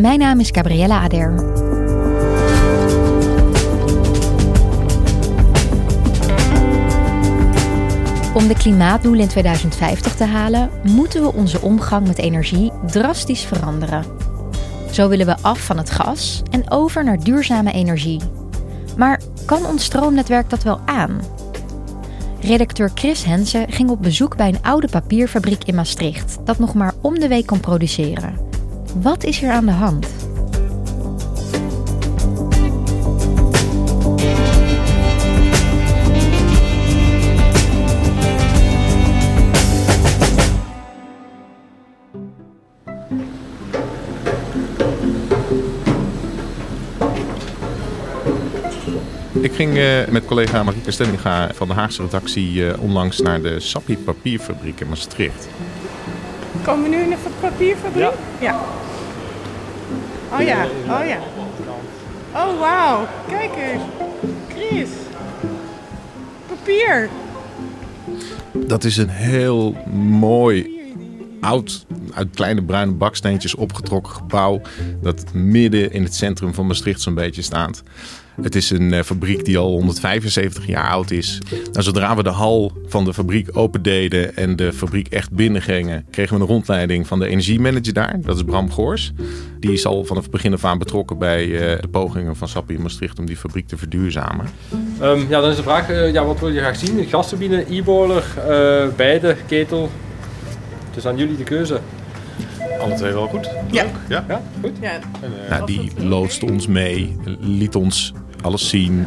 Mijn 0.00 0.18
naam 0.18 0.40
is 0.40 0.48
Gabriella 0.52 1.00
Ader. 1.00 1.30
Om 8.34 8.48
de 8.48 8.54
klimaatdoelen 8.58 9.20
in 9.20 9.28
2050 9.28 10.14
te 10.14 10.24
halen, 10.24 10.70
moeten 10.82 11.22
we 11.22 11.32
onze 11.32 11.60
omgang 11.60 12.06
met 12.06 12.18
energie 12.18 12.72
drastisch 12.86 13.44
veranderen. 13.44 14.04
Zo 14.90 15.08
willen 15.08 15.26
we 15.26 15.36
af 15.40 15.60
van 15.60 15.78
het 15.78 15.90
gas 15.90 16.42
en 16.50 16.70
over 16.70 17.04
naar 17.04 17.24
duurzame 17.24 17.72
energie. 17.72 18.20
Maar 18.96 19.20
kan 19.46 19.66
ons 19.66 19.84
stroomnetwerk 19.84 20.50
dat 20.50 20.62
wel 20.62 20.80
aan? 20.84 21.20
Redacteur 22.40 22.90
Chris 22.94 23.24
Hensen 23.24 23.72
ging 23.72 23.90
op 23.90 24.02
bezoek 24.02 24.36
bij 24.36 24.48
een 24.48 24.62
oude 24.62 24.88
papierfabriek 24.88 25.64
in 25.64 25.74
Maastricht, 25.74 26.38
dat 26.44 26.58
nog 26.58 26.74
maar 26.74 26.94
om 27.00 27.18
de 27.18 27.28
week 27.28 27.46
kon 27.46 27.60
produceren. 27.60 28.49
Wat 28.94 29.24
is 29.24 29.42
er 29.42 29.50
aan 29.50 29.66
de 29.66 29.72
hand? 29.72 30.06
Ik 49.40 49.52
ging 49.52 49.76
uh, 49.76 50.06
met 50.08 50.24
collega 50.24 50.62
Marieke 50.62 50.90
Stellinga 50.90 51.50
van 51.54 51.68
de 51.68 51.74
Haagse 51.74 52.02
redactie 52.02 52.52
uh, 52.52 52.82
onlangs 52.82 53.20
naar 53.20 53.42
de 53.42 53.60
Sappi 53.60 53.96
papierfabriek 53.96 54.80
in 54.80 54.88
Maastricht. 54.88 55.48
Komen 56.64 56.90
we 56.90 56.96
nu 56.96 57.02
in 57.02 57.10
de 57.10 57.16
papierfabriek? 57.40 58.02
Ja. 58.02 58.12
ja. 58.40 58.60
Oh 60.32 60.40
ja, 60.42 60.64
oh 60.88 61.06
ja. 61.06 61.18
Oh 62.34 62.58
wauw, 62.60 63.06
kijk 63.28 63.50
eens. 63.56 63.82
Chris. 64.48 64.88
Papier. 66.46 67.08
Dat 68.54 68.84
is 68.84 68.96
een 68.96 69.08
heel 69.08 69.76
mooi 70.10 70.79
oud, 71.40 71.86
uit 72.14 72.28
kleine 72.34 72.62
bruine 72.62 72.92
baksteentjes 72.92 73.54
opgetrokken 73.54 74.12
gebouw. 74.12 74.60
Dat 75.02 75.24
midden 75.32 75.92
in 75.92 76.02
het 76.02 76.14
centrum 76.14 76.54
van 76.54 76.66
Maastricht 76.66 77.00
zo'n 77.00 77.14
beetje 77.14 77.42
staat. 77.42 77.82
Het 78.42 78.54
is 78.54 78.70
een 78.70 78.92
uh, 78.92 79.00
fabriek 79.00 79.44
die 79.44 79.58
al 79.58 79.70
175 79.70 80.66
jaar 80.66 80.88
oud 80.88 81.10
is. 81.10 81.38
Nou, 81.72 81.82
zodra 81.82 82.16
we 82.16 82.22
de 82.22 82.28
hal 82.28 82.72
van 82.86 83.04
de 83.04 83.14
fabriek 83.14 83.48
opendeden 83.52 84.36
en 84.36 84.56
de 84.56 84.72
fabriek 84.72 85.08
echt 85.08 85.32
binnengingen, 85.32 86.06
kregen 86.10 86.36
we 86.36 86.42
een 86.42 86.48
rondleiding 86.48 87.06
van 87.06 87.18
de 87.18 87.26
energiemanager 87.26 87.92
daar. 87.92 88.20
Dat 88.20 88.36
is 88.36 88.42
Bram 88.42 88.70
Goors. 88.70 89.12
Die 89.58 89.72
is 89.72 89.86
al 89.86 90.04
vanaf 90.04 90.22
het 90.22 90.32
begin 90.32 90.52
af 90.52 90.64
aan 90.64 90.78
betrokken 90.78 91.18
bij 91.18 91.46
uh, 91.46 91.58
de 91.80 91.88
pogingen 91.90 92.36
van 92.36 92.48
Sappi 92.48 92.74
in 92.74 92.82
Maastricht 92.82 93.18
om 93.18 93.26
die 93.26 93.36
fabriek 93.36 93.68
te 93.68 93.76
verduurzamen. 93.76 94.46
Um, 95.02 95.26
ja, 95.28 95.40
dan 95.40 95.50
is 95.50 95.56
de 95.56 95.62
vraag, 95.62 95.90
uh, 95.90 96.12
ja, 96.12 96.24
wat 96.24 96.40
wil 96.40 96.48
je 96.48 96.60
graag 96.60 96.76
zien? 96.76 97.06
Gasturbine, 97.06 97.64
e-boiler, 97.68 98.24
beide, 98.96 99.36
ketel? 99.46 99.90
Het 100.90 100.98
is 100.98 101.06
aan 101.06 101.16
jullie 101.16 101.36
de 101.36 101.42
keuze. 101.42 101.80
Alle 102.80 102.94
twee 102.94 103.12
wel 103.12 103.26
goed? 103.26 103.50
Ja. 103.70 103.82
Leuk. 103.82 103.92
Ja? 104.08 104.24
ja? 104.28 104.42
Goed. 104.60 104.72
Ja. 104.80 104.92
En, 104.92 105.02
uh, 105.44 105.50
nou, 105.50 105.66
die 105.66 105.90
loodste 105.96 106.46
ons 106.46 106.66
mee, 106.66 107.16
liet 107.40 107.74
ons 107.74 108.12
alles 108.42 108.68
zien. 108.68 109.06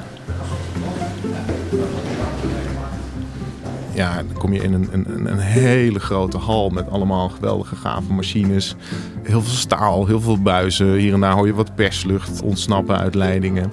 Ja, 3.93 4.15
dan 4.15 4.33
kom 4.37 4.53
je 4.53 4.61
in 4.61 4.73
een, 4.73 4.89
een, 4.91 5.31
een 5.31 5.39
hele 5.39 5.99
grote 5.99 6.37
hal 6.37 6.69
met 6.69 6.89
allemaal 6.89 7.29
geweldige 7.29 7.75
gave 7.75 8.13
machines. 8.13 8.75
Heel 9.23 9.41
veel 9.41 9.53
staal, 9.53 10.05
heel 10.05 10.21
veel 10.21 10.41
buizen. 10.41 10.93
Hier 10.93 11.13
en 11.13 11.19
daar 11.19 11.33
hoor 11.33 11.47
je 11.47 11.53
wat 11.53 11.75
perslucht 11.75 12.41
ontsnappen 12.41 12.97
uit 12.97 13.15
leidingen. 13.15 13.71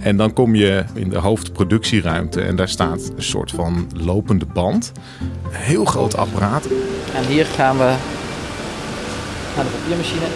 En 0.00 0.16
dan 0.16 0.32
kom 0.32 0.54
je 0.54 0.84
in 0.94 1.08
de 1.08 1.18
hoofdproductieruimte 1.18 2.40
en 2.40 2.56
daar 2.56 2.68
staat 2.68 3.10
een 3.16 3.22
soort 3.22 3.50
van 3.50 3.90
lopende 3.94 4.46
band. 4.52 4.92
Een 5.44 5.50
heel 5.52 5.84
groot 5.84 6.16
apparaat. 6.16 6.68
En 7.16 7.24
hier 7.24 7.46
gaan 7.46 7.76
we 7.76 7.96
naar 9.56 9.64
de 9.64 9.70
papiermachine. 9.70 10.26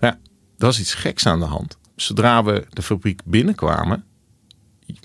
Ja, 0.00 0.18
er 0.58 0.66
was 0.66 0.80
iets 0.80 0.94
geks 0.94 1.26
aan 1.26 1.38
de 1.40 1.46
hand. 1.46 1.78
Zodra 1.96 2.44
we 2.44 2.66
de 2.70 2.82
fabriek 2.82 3.20
binnenkwamen, 3.24 4.04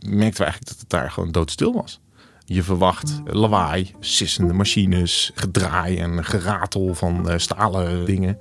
merkten 0.06 0.38
we 0.38 0.44
eigenlijk 0.44 0.68
dat 0.68 0.80
het 0.80 0.90
daar 0.90 1.12
gewoon 1.12 1.32
doodstil 1.32 1.74
was. 1.74 2.00
Je 2.46 2.64
verwacht 2.64 3.22
lawaai, 3.26 3.96
sissende 4.00 4.54
machines, 4.54 5.32
gedraai 5.36 5.98
en 5.98 6.26
geratel 6.26 6.94
van 6.94 7.40
stalen 7.40 8.06
dingen. 8.06 8.38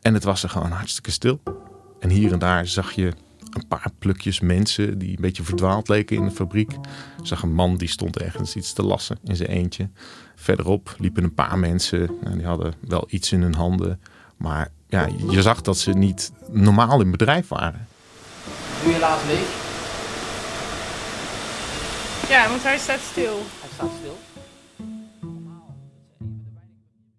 En 0.00 0.14
het 0.14 0.24
was 0.24 0.42
er 0.42 0.48
gewoon 0.48 0.70
hartstikke 0.70 1.10
stil. 1.10 1.40
En 2.00 2.10
hier 2.10 2.32
en 2.32 2.38
daar 2.38 2.66
zag 2.66 2.92
je 2.92 3.12
een 3.54 3.68
paar 3.68 3.90
plukjes 3.98 4.40
mensen 4.40 4.98
die 4.98 5.10
een 5.10 5.20
beetje 5.22 5.42
verdwaald 5.42 5.88
leken 5.88 6.16
in 6.16 6.24
de 6.24 6.30
fabriek. 6.30 6.72
Ik 7.18 7.26
zag 7.26 7.42
een 7.42 7.54
man 7.54 7.76
die 7.76 7.88
stond 7.88 8.18
ergens 8.18 8.56
iets 8.56 8.72
te 8.72 8.82
lassen 8.82 9.18
in 9.24 9.36
zijn 9.36 9.48
eentje. 9.48 9.90
Verderop 10.34 10.94
liepen 10.98 11.24
een 11.24 11.34
paar 11.34 11.58
mensen. 11.58 12.10
Nou, 12.22 12.36
die 12.36 12.46
hadden 12.46 12.74
wel 12.80 13.04
iets 13.08 13.32
in 13.32 13.42
hun 13.42 13.54
handen. 13.54 14.00
Maar 14.36 14.68
ja, 14.88 15.08
je 15.28 15.42
zag 15.42 15.60
dat 15.60 15.78
ze 15.78 15.90
niet 15.90 16.32
normaal 16.50 17.00
in 17.00 17.10
bedrijf 17.10 17.48
waren. 17.48 17.86
Doe 18.82 18.92
je 18.92 18.98
laatst 18.98 19.26
leeg? 19.26 19.60
Ja, 22.28 22.48
want 22.48 22.62
hij 22.62 22.78
staat 22.78 23.00
stil. 23.10 23.36
Hij 23.60 23.70
staat 23.74 23.90
stil. 24.00 24.18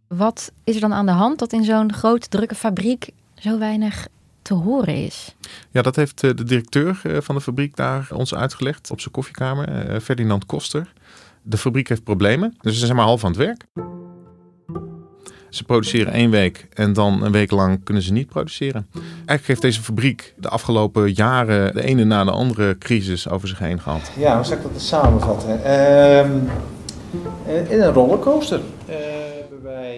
Wat 0.07 0.51
is 0.63 0.75
er 0.75 0.81
dan 0.81 0.93
aan 0.93 1.05
de 1.05 1.11
hand 1.11 1.39
dat 1.39 1.53
in 1.53 1.63
zo'n 1.63 1.93
grote 1.93 2.27
drukke 2.27 2.55
fabriek 2.55 3.09
zo 3.35 3.57
weinig 3.57 4.07
te 4.43 4.53
horen 4.53 4.95
is? 4.95 5.35
Ja, 5.71 5.81
dat 5.81 5.95
heeft 5.95 6.19
de 6.19 6.43
directeur 6.43 7.01
van 7.21 7.35
de 7.35 7.41
fabriek 7.41 7.75
daar 7.75 8.07
ons 8.13 8.35
uitgelegd 8.35 8.91
op 8.91 8.99
zijn 8.99 9.13
koffiekamer, 9.13 10.01
Ferdinand 10.01 10.45
Koster. 10.45 10.93
De 11.41 11.57
fabriek 11.57 11.89
heeft 11.89 12.03
problemen, 12.03 12.55
dus 12.61 12.79
ze 12.79 12.85
zijn 12.85 12.97
maar 12.97 13.05
half 13.05 13.23
aan 13.23 13.31
het 13.31 13.39
werk. 13.39 13.65
Ze 15.49 15.63
produceren 15.63 16.13
één 16.13 16.29
week 16.29 16.67
en 16.73 16.93
dan 16.93 17.23
een 17.23 17.31
week 17.31 17.51
lang 17.51 17.83
kunnen 17.83 18.03
ze 18.03 18.11
niet 18.11 18.27
produceren. 18.27 18.87
Eigenlijk 18.93 19.47
heeft 19.47 19.61
deze 19.61 19.81
fabriek 19.81 20.33
de 20.37 20.49
afgelopen 20.49 21.13
jaren 21.13 21.73
de 21.73 21.83
ene 21.83 22.03
na 22.03 22.23
de 22.23 22.31
andere 22.31 22.77
crisis 22.77 23.29
over 23.29 23.47
zich 23.47 23.59
heen 23.59 23.81
gehad. 23.81 24.11
Ja, 24.17 24.35
hoe 24.35 24.45
zou 24.45 24.59
ik 24.59 24.73
dat 24.73 24.81
samenvatten? 24.81 25.59
Uh, 25.59 26.19
in 27.69 27.81
een 27.81 27.93
rollercoaster. 27.93 28.61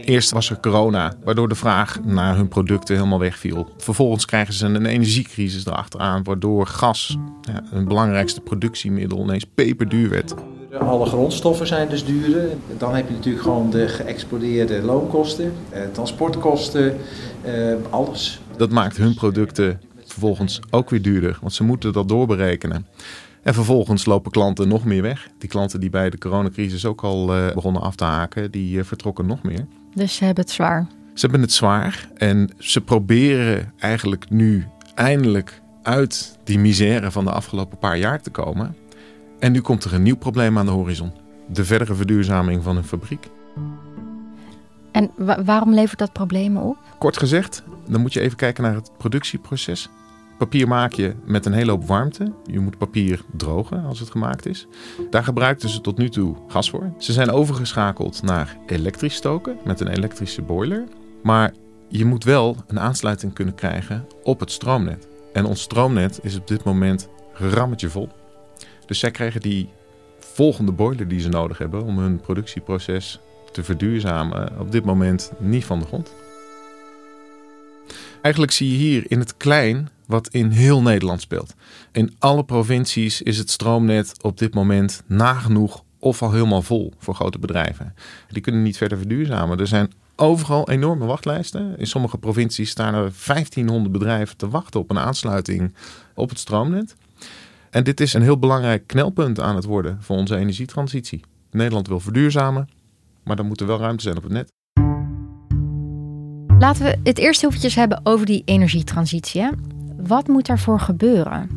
Eerst 0.06 0.32
was 0.32 0.50
er 0.50 0.60
corona, 0.60 1.14
waardoor 1.24 1.50
de 1.50 1.56
vraag 1.56 2.00
naar 2.04 2.36
hun 2.36 2.48
producten 2.48 2.96
helemaal 2.96 3.20
wegviel. 3.20 3.70
Vervolgens 3.78 4.26
krijgen 4.26 4.54
ze 4.54 4.66
een 4.66 4.86
energiecrisis 4.86 5.66
erachteraan, 5.66 6.24
waardoor 6.24 6.68
gas, 6.68 7.18
ja, 7.42 7.64
hun 7.70 7.88
belangrijkste 7.88 8.42
productiemiddel, 8.42 9.24
ineens 9.24 9.46
peperduur 9.56 10.10
werd. 10.10 10.34
Alle 10.80 11.06
grondstoffen 11.06 11.68
zijn 11.68 11.90
dus 11.90 12.06
duurder. 12.06 12.50
Dan 12.78 12.96
heb 12.96 13.08
je 13.08 13.14
natuurlijk 13.14 13.44
gewoon 13.44 13.70
de 13.70 13.88
geëxplodeerde 13.88 14.82
loonkosten, 14.82 15.54
eh, 15.70 15.82
transportkosten, 15.92 16.98
eh, 17.42 17.74
alles. 17.90 18.40
Dat 18.58 18.72
maakt 18.72 18.98
hun 18.98 19.14
producten 19.14 19.82
vervolgens 20.06 20.60
ook 20.70 20.90
weer 20.90 21.02
duurder, 21.02 21.38
want 21.42 21.54
ze 21.54 21.64
moeten 21.64 21.94
dat 21.94 22.10
doorberekenen. 22.10 22.86
En 23.46 23.54
vervolgens 23.54 24.06
lopen 24.06 24.32
klanten 24.32 24.68
nog 24.68 24.86
meer 24.86 25.02
weg. 25.02 25.30
Die 25.38 25.50
klanten 25.50 25.80
die 25.80 25.90
bij 25.90 26.10
de 26.10 26.18
coronacrisis 26.18 26.86
ook 26.86 27.02
al 27.02 27.38
uh, 27.38 27.54
begonnen 27.54 27.82
af 27.82 27.96
te 27.96 28.04
haken, 28.04 28.52
die 28.52 28.78
uh, 28.78 28.84
vertrokken 28.84 29.26
nog 29.26 29.44
meer. 29.44 29.66
Dus 29.94 30.16
ze 30.16 30.26
hebben 30.26 30.44
het 30.44 30.54
zwaar. 30.54 30.88
Ze 31.14 31.22
hebben 31.22 31.42
het 31.42 31.52
zwaar 31.52 32.10
en 32.16 32.50
ze 32.58 32.82
proberen 32.82 33.74
eigenlijk 33.78 34.30
nu 34.30 34.68
eindelijk 34.96 35.62
uit 35.84 36.38
die 36.44 36.60
misère 36.60 37.12
van 37.12 37.26
de 37.26 37.32
afgelopen 37.32 37.78
paar 37.78 37.98
jaar 37.98 38.22
te 38.22 38.30
komen. 38.30 38.76
En 39.40 39.52
nu 39.52 39.62
komt 39.62 39.84
er 39.84 39.94
een 39.94 40.04
nieuw 40.04 40.18
probleem 40.18 40.58
aan 40.58 40.66
de 40.66 40.72
horizon. 40.72 41.12
De 41.48 41.66
verdere 41.66 41.96
verduurzaming 41.96 42.64
van 42.64 42.76
hun 42.76 42.84
fabriek. 42.84 43.30
En 44.92 45.12
wa 45.18 45.44
waarom 45.44 45.74
levert 45.74 46.00
dat 46.00 46.14
problemen 46.14 46.62
op? 46.62 46.78
Kort 47.00 47.18
gezegd, 47.18 47.64
dan 47.88 48.02
moet 48.02 48.14
je 48.14 48.20
even 48.20 48.38
kijken 48.38 48.64
naar 48.64 48.76
het 48.76 48.92
productieproces. 48.98 49.90
Papier 50.38 50.68
maak 50.68 50.94
je 50.94 51.16
met 51.26 51.46
een 51.46 51.54
hele 51.54 51.72
hoop 51.72 51.88
warmte. 51.88 52.34
Je 52.46 52.60
moet 52.60 52.78
papier 52.78 53.22
drogen 53.38 53.86
als 53.86 54.00
het 54.00 54.12
gemaakt 54.12 54.46
is. 54.46 54.68
Daar 55.10 55.24
gebruikten 55.24 55.70
ze 55.70 55.82
tot 55.82 55.98
nu 55.98 56.10
toe 56.10 56.36
gas 56.48 56.70
voor. 56.70 56.94
Ze 56.98 57.14
zijn 57.14 57.32
overgeschakeld 57.32 58.22
naar 58.22 58.58
elektrisch 58.66 59.16
stoken 59.16 59.58
met 59.66 59.80
een 59.80 59.88
elektrische 59.88 60.42
boiler. 60.42 60.84
Maar 61.24 61.54
je 61.90 62.06
moet 62.06 62.24
wel 62.24 62.56
een 62.68 62.80
aansluiting 62.80 63.34
kunnen 63.34 63.56
krijgen 63.56 64.08
op 64.24 64.40
het 64.40 64.52
stroomnet. 64.52 65.08
En 65.34 65.46
ons 65.46 65.62
stroomnet 65.62 66.20
is 66.22 66.38
op 66.38 66.48
dit 66.48 66.64
moment 66.64 67.10
rammetje 67.34 67.90
vol. 67.90 68.10
Dus 68.86 69.00
zij 69.00 69.12
krijgen 69.12 69.42
die 69.42 69.70
volgende 70.20 70.72
boiler 70.72 71.08
die 71.08 71.20
ze 71.20 71.30
nodig 71.30 71.58
hebben 71.58 71.84
om 71.84 71.98
hun 71.98 72.20
productieproces 72.20 73.20
te 73.52 73.64
verduurzamen 73.64 74.60
op 74.60 74.72
dit 74.72 74.86
moment 74.86 75.32
niet 75.40 75.66
van 75.66 75.80
de 75.80 75.86
grond. 75.86 76.14
Eigenlijk 78.22 78.54
zie 78.54 78.72
je 78.72 78.78
hier 78.78 79.12
in 79.12 79.20
het 79.20 79.38
klein 79.38 79.90
wat 80.08 80.28
in 80.28 80.50
heel 80.50 80.82
Nederland 80.82 81.22
speelt. 81.22 81.54
In 81.92 82.16
alle 82.20 82.44
provincies 82.44 83.22
is 83.22 83.38
het 83.38 83.50
stroomnet 83.50 84.24
op 84.24 84.38
dit 84.38 84.54
moment 84.54 85.04
nagenoeg 85.06 85.84
of 86.00 86.22
al 86.22 86.32
helemaal 86.32 86.62
vol 86.62 86.94
voor 86.98 87.16
grote 87.16 87.40
bedrijven. 87.40 87.94
Die 88.30 88.42
kunnen 88.42 88.64
niet 88.64 88.78
verder 88.78 88.98
verduurzamen. 88.98 89.60
Er 89.60 89.68
zijn 89.68 89.92
overal 90.16 90.70
enorme 90.70 91.06
wachtlijsten. 91.06 91.78
In 91.78 91.88
sommige 91.88 92.18
provincies 92.18 92.70
staan 92.70 92.94
er 92.94 93.12
1500 93.26 93.92
bedrijven 93.92 94.38
te 94.38 94.50
wachten 94.50 94.80
op 94.80 94.90
een 94.90 95.00
aansluiting 95.00 95.74
op 96.14 96.30
het 96.30 96.40
stroomnet. 96.40 96.96
En 97.70 97.84
dit 97.84 98.00
is 98.00 98.14
een 98.14 98.22
heel 98.22 98.40
belangrijk 98.40 98.88
knelpunt 98.88 99.40
aan 99.40 99.56
het 99.56 99.66
worden 99.66 99.98
voor 100.02 100.18
onze 100.18 100.36
energietransitie. 100.36 101.22
Nederland 101.52 101.88
wil 101.88 102.00
verduurzamen, 102.00 102.70
maar 103.24 103.36
dan 103.36 103.46
moet 103.46 103.62
er 103.62 103.68
wel 103.68 103.80
ruimte 103.80 104.04
zijn 104.04 104.18
op 104.18 104.24
het 104.24 104.32
net. 104.32 104.52
Laten 106.60 106.84
we 106.84 106.98
het 107.04 107.18
eerst 107.18 107.44
eventjes 107.44 107.76
hebben 107.76 108.00
over 108.04 108.26
die 108.26 108.42
energietransitie. 108.46 109.42
Hè? 109.42 109.50
Wat 110.08 110.28
moet 110.28 110.46
daarvoor 110.46 110.80
gebeuren? 110.80 111.50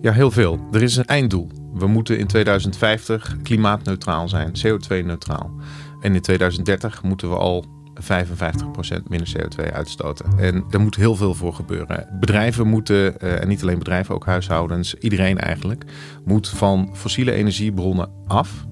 Ja, 0.00 0.12
heel 0.12 0.30
veel. 0.30 0.60
Er 0.72 0.82
is 0.82 0.96
een 0.96 1.04
einddoel. 1.04 1.48
We 1.74 1.86
moeten 1.86 2.18
in 2.18 2.26
2050 2.26 3.36
klimaatneutraal 3.42 4.28
zijn, 4.28 4.52
CO2-neutraal. 4.66 5.50
En 6.00 6.14
in 6.14 6.20
2030 6.20 7.02
moeten 7.02 7.30
we 7.30 7.36
al 7.36 7.64
55% 7.94 9.08
minder 9.08 9.32
CO2 9.36 9.72
uitstoten. 9.72 10.38
En 10.38 10.64
daar 10.70 10.80
moet 10.80 10.96
heel 10.96 11.16
veel 11.16 11.34
voor 11.34 11.54
gebeuren. 11.54 12.08
Bedrijven 12.20 12.66
moeten, 12.66 13.20
eh, 13.20 13.40
en 13.40 13.48
niet 13.48 13.62
alleen 13.62 13.78
bedrijven, 13.78 14.14
ook 14.14 14.26
huishoudens, 14.26 14.94
iedereen 14.94 15.38
eigenlijk, 15.38 15.84
moet 16.24 16.48
van 16.48 16.90
fossiele 16.92 17.32
energiebronnen 17.32 18.10
af. 18.26 18.66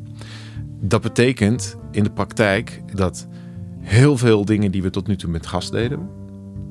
Dat 0.80 1.00
betekent 1.00 1.76
in 1.90 2.04
de 2.04 2.12
praktijk 2.12 2.82
dat 2.94 3.28
heel 3.80 4.16
veel 4.16 4.44
dingen 4.44 4.70
die 4.70 4.82
we 4.82 4.90
tot 4.90 5.06
nu 5.06 5.16
toe 5.16 5.30
met 5.30 5.46
gas 5.46 5.70
deden, 5.70 6.19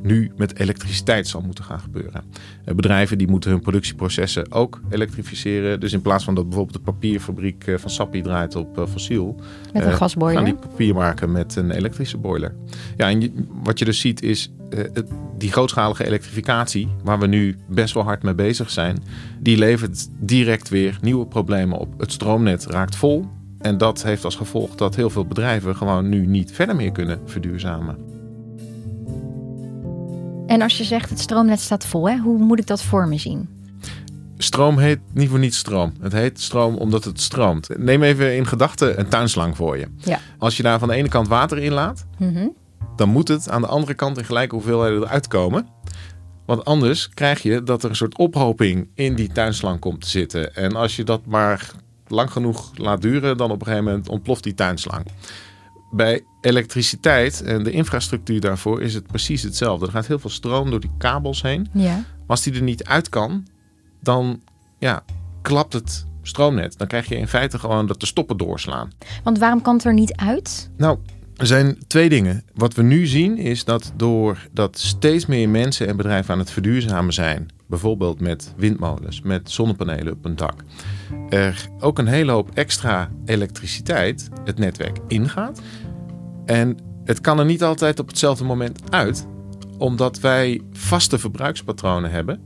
nu 0.02 0.32
met 0.38 0.60
elektriciteit 0.60 1.28
zal 1.28 1.42
moeten 1.42 1.64
gaan 1.64 1.80
gebeuren. 1.80 2.24
Eh, 2.66 2.76
bedrijven 2.76 3.18
die 3.18 3.28
moeten 3.28 3.52
hun 3.52 3.60
productieprocessen 3.60 4.52
ook 4.52 4.82
elektrificeren. 4.90 5.80
Dus 5.80 5.94
in 5.94 6.02
plaats 6.02 6.24
van 6.24 6.36
dat 6.36 6.44
bijvoorbeeld 6.44 6.78
de 6.78 6.92
papierfabriek 6.92 7.68
eh, 7.68 7.78
van 7.78 7.90
Sappi 7.90 8.22
draait 8.22 8.56
op 8.56 8.78
eh, 8.78 8.88
fossiel. 8.88 9.36
Met 9.74 9.86
een 9.86 9.94
gasboiler. 9.94 10.44
Gaan 10.44 10.52
die 10.52 10.70
papier 10.70 10.94
maken 10.94 11.32
met 11.32 11.56
een 11.56 11.72
elektrische 11.72 12.18
boiler. 12.18 12.56
Ja, 12.98 13.10
en 13.10 13.48
wat 13.64 13.80
je 13.80 13.86
dus 13.86 14.00
ziet 14.00 14.22
is 14.22 14.52
die 15.38 15.52
grootschalige 15.52 16.06
elektrificatie, 16.06 16.88
waar 17.04 17.20
we 17.20 17.28
nu 17.28 17.58
best 17.70 17.94
wel 17.94 18.04
hard 18.04 18.24
mee 18.24 18.34
bezig 18.34 18.70
zijn, 18.70 19.04
die 19.40 19.58
levert 19.58 20.10
direct 20.20 20.70
weer 20.70 20.98
nieuwe 21.02 21.26
problemen 21.26 21.78
op. 21.78 22.00
Het 22.00 22.12
stroomnet 22.12 22.66
raakt 22.66 22.96
vol. 22.96 23.26
En 23.60 23.78
dat 23.78 24.04
heeft 24.04 24.26
als 24.26 24.36
gevolg 24.36 24.76
dat 24.76 24.96
heel 24.96 25.10
veel 25.10 25.26
bedrijven 25.26 25.76
gewoon 25.76 26.10
nu 26.10 26.26
niet 26.26 26.52
verder 26.52 26.76
meer 26.76 26.92
kunnen 26.92 27.20
verduurzamen. 27.26 28.19
En 30.50 30.62
als 30.62 30.78
je 30.78 30.84
zegt 30.84 31.10
het 31.10 31.20
stroomnet 31.20 31.60
staat 31.60 31.86
vol, 31.86 32.10
hè, 32.10 32.18
hoe 32.18 32.38
moet 32.38 32.60
ik 32.60 32.68
dat 32.68 32.82
voor 32.84 33.08
me 33.08 33.18
zien? 33.18 33.50
Stroom 34.38 34.78
heet 34.78 35.00
niet 35.14 35.30
voor 35.30 35.40
niets 35.40 35.58
stroom. 35.58 35.94
Het 36.02 36.12
heet 36.14 36.40
stroom 36.42 36.76
omdat 36.76 37.04
het 37.04 37.22
stroomt. 37.22 37.70
Neem 37.78 38.04
even 38.04 38.36
in 38.36 38.46
gedachten 38.48 39.00
een 39.00 39.08
tuinslang 39.08 39.56
voor 39.56 39.78
je. 39.78 39.88
Ja. 39.98 40.20
Als 40.38 40.58
je 40.58 40.64
daar 40.64 40.80
van 40.80 40.88
de 40.88 40.94
ene 40.94 41.08
kant 41.10 41.28
water 41.28 41.58
in 41.58 41.72
laat, 41.72 42.06
Mhm. 42.18 42.48
dan 42.96 43.10
moet 43.10 43.28
het 43.28 43.50
aan 43.50 43.62
de 43.62 43.68
andere 43.68 43.94
kant 43.94 44.18
in 44.18 44.26
gelijke 44.26 44.56
hoeveelheden 44.56 45.02
eruit 45.04 45.28
komen. 45.28 45.68
Want 46.46 46.66
anders 46.66 47.10
krijg 47.10 47.42
je 47.42 47.64
dat 47.64 47.84
er 47.84 47.90
een 47.90 47.96
soort 47.96 48.18
ophoping 48.18 48.88
in 48.94 49.16
die 49.16 49.32
tuinslang 49.32 49.80
komt 49.80 50.02
te 50.02 50.10
zitten. 50.10 50.56
En 50.56 50.76
als 50.76 50.96
je 50.96 51.04
dat 51.04 51.26
maar 51.26 51.72
lang 52.08 52.32
genoeg 52.32 52.72
laat 52.76 53.02
duren, 53.02 53.38
dan 53.38 53.52
op 53.52 53.60
een 53.60 53.66
gegeven 53.66 53.86
moment 53.86 54.10
ontploft 54.10 54.44
die 54.44 54.54
tuinslang. 54.54 55.06
Bij 55.92 56.24
elektriciteit 56.42 57.42
en 57.42 57.64
de 57.64 57.72
infrastructuur 57.72 58.40
daarvoor 58.40 58.82
is 58.82 58.94
het 58.94 59.08
precies 59.08 59.42
hetzelfde. 59.42 59.86
Er 59.86 59.92
gaat 59.92 60.08
heel 60.08 60.20
veel 60.20 60.30
stroom 60.30 60.70
door 60.70 60.80
die 60.80 60.92
kabels 60.98 61.42
heen. 61.42 61.68
Ja. 61.74 61.96
Maar 61.96 62.06
als 62.28 62.44
die 62.44 62.54
er 62.54 62.62
niet 62.62 62.84
uit 62.84 63.10
kan, 63.10 63.48
dan 64.02 64.42
ja, 64.78 65.04
klapt 65.42 65.74
het 65.74 66.06
stroomnet. 66.22 66.78
Dan 66.78 66.88
krijg 66.88 67.08
je 67.08 67.16
in 67.18 67.28
feite 67.28 67.60
gewoon 67.60 67.88
dat 67.88 68.00
de 68.00 68.06
stoppen 68.06 68.38
doorslaan. 68.38 68.92
Want 69.24 69.38
waarom 69.38 69.62
kan 69.62 69.76
het 69.76 69.86
er 69.86 69.94
niet 69.94 70.16
uit? 70.16 70.70
Nou, 70.78 71.00
er 71.36 71.48
zijn 71.48 71.78
twee 71.88 72.10
dingen. 72.10 72.44
Wat 72.54 72.74
we 72.74 72.84
nu 72.84 73.06
zien 73.06 73.38
is 73.38 73.64
dat 73.64 73.92
doordat 73.96 74.80
steeds 74.80 75.26
meer 75.26 75.50
mensen 75.50 75.88
en 75.88 75.98
bedrijven 75.98 76.34
aan 76.34 76.40
het 76.40 76.52
verduurzamen 76.52 77.14
zijn, 77.14 77.48
bijvoorbeeld 77.70 78.20
met 78.20 78.54
windmolens, 78.58 79.22
met 79.22 79.52
zonnepanelen 79.52 80.14
op 80.14 80.26
een 80.26 80.36
dak, 80.36 80.64
er 81.30 81.68
ook 81.80 82.00
een 82.00 82.08
hele 82.08 82.32
hoop 82.32 82.50
extra 82.54 83.10
elektriciteit 83.26 84.30
het 84.46 84.58
netwerk 84.58 84.98
ingaat. 85.08 85.62
En 86.46 86.78
het 87.04 87.22
kan 87.22 87.40
er 87.40 87.46
niet 87.46 87.64
altijd 87.64 88.00
op 88.00 88.08
hetzelfde 88.08 88.44
moment 88.44 88.92
uit, 88.92 89.28
omdat 89.78 90.20
wij 90.20 90.62
vaste 90.72 91.20
verbruikspatronen 91.20 92.12
hebben. 92.12 92.40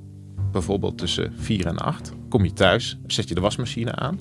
Bijvoorbeeld 0.51 0.97
tussen 0.97 1.33
4 1.37 1.65
en 1.65 1.77
8. 1.77 2.11
Kom 2.29 2.43
je 2.43 2.53
thuis, 2.53 2.99
zet 3.07 3.27
je 3.27 3.35
de 3.35 3.41
wasmachine 3.41 3.95
aan. 3.95 4.19